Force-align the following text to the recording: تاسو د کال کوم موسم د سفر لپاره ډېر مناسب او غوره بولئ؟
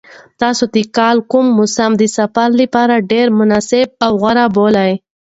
تاسو 0.41 0.63
د 0.75 0.77
کال 0.97 1.17
کوم 1.31 1.45
موسم 1.57 1.91
د 1.97 2.03
سفر 2.17 2.49
لپاره 2.61 3.05
ډېر 3.11 3.27
مناسب 3.39 3.87
او 4.05 4.11
غوره 4.21 4.45
بولئ؟ 4.57 4.91